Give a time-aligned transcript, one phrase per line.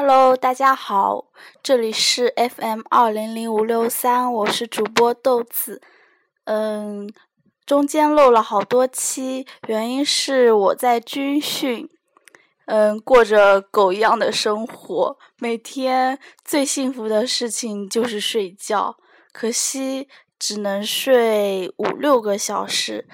[0.00, 1.24] Hello，大家好，
[1.60, 5.82] 这里是 FM 二零零五六三，我是主播豆子。
[6.44, 7.12] 嗯，
[7.66, 11.90] 中间漏了好多期，原因是我在军训，
[12.66, 18.96] 嗯，过着狗一样的生活，每天最幸福的事情就是睡觉，
[19.32, 20.08] 可惜
[20.38, 23.08] 只能睡五六个小时。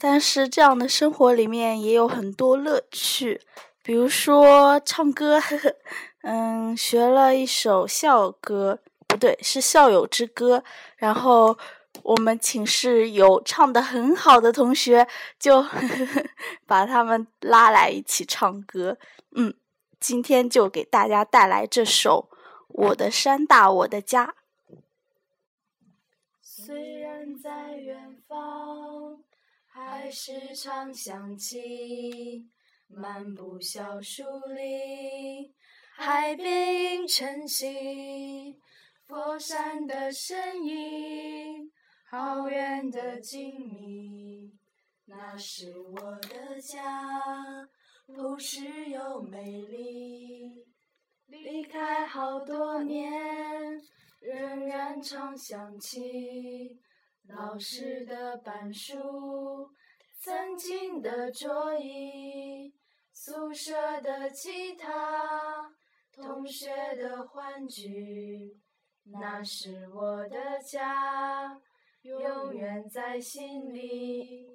[0.00, 3.40] 但是这样的生活里面也有很多乐趣，
[3.84, 5.76] 比如说唱歌，呵呵。
[6.26, 10.64] 嗯，学了一首校歌，不对，是校友之歌。
[10.96, 11.58] 然后
[12.02, 15.06] 我们寝室有唱的很好的同学，
[15.38, 15.62] 就
[16.66, 18.96] 把他们拉来一起唱歌。
[19.36, 19.52] 嗯，
[20.00, 22.30] 今天就给大家带来这首
[22.68, 24.26] 《我的山大我的家》。
[26.40, 29.18] 虽然在远方，
[29.66, 32.48] 还是常想起，
[32.88, 34.22] 漫步小树
[34.56, 35.52] 林。
[35.96, 38.60] 海边映晨曦，
[39.06, 41.70] 佛山的身影，
[42.10, 44.52] 好远的静谧，
[45.06, 47.68] 那是我的家，
[48.06, 50.66] 朴实又美丽。
[51.26, 53.80] 离开好多年，
[54.20, 56.76] 仍然常想起
[57.28, 59.70] 老师的板书，
[60.20, 62.74] 曾经的桌椅，
[63.12, 65.72] 宿舍的吉他。
[66.16, 68.56] 同学的欢聚，
[69.20, 71.60] 那是我的家，
[72.02, 74.48] 永远在心里。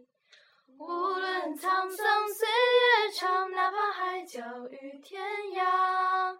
[0.78, 5.22] 无论沧桑岁月长，哪怕海角与天
[5.56, 6.38] 涯，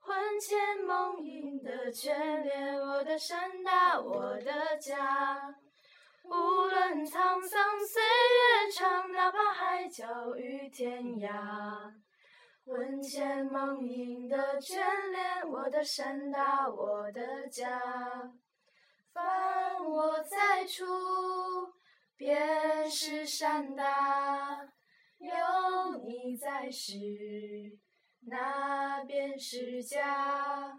[0.00, 5.54] 魂牵梦萦的眷恋，我的山大，我的家。
[6.24, 11.87] 无论沧桑岁月长，哪怕海角与天涯。
[12.68, 14.76] 魂牵梦萦的眷
[15.10, 18.30] 恋，我的山大，我的家。
[19.10, 20.84] 凡我在处，
[22.14, 24.68] 便是山大；
[25.18, 27.78] 有你在时，
[28.20, 30.78] 那便是家。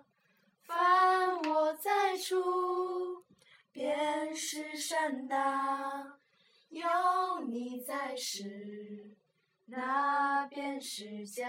[0.61, 3.25] 凡我在处，
[3.72, 6.19] 便是山大；
[6.69, 6.88] 有
[7.47, 9.16] 你在时。
[9.72, 11.47] 那便是家，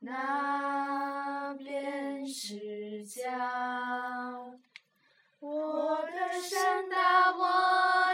[0.00, 4.38] 那便是家。
[5.38, 7.46] 我的山大，我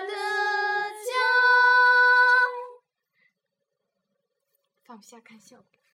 [0.07, 1.11] 的家。
[4.85, 5.81] 放不下看效果。